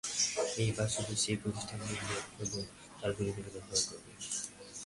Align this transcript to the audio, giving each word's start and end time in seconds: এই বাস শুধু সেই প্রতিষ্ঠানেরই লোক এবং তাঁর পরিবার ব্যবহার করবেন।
এই 0.61 0.69
বাস 0.77 0.89
শুধু 0.95 1.13
সেই 1.23 1.37
প্রতিষ্ঠানেরই 1.41 1.97
লোক 2.09 2.23
এবং 2.43 2.61
তাঁর 2.99 3.11
পরিবার 3.17 3.43
ব্যবহার 3.45 3.81
করবেন। 3.87 4.17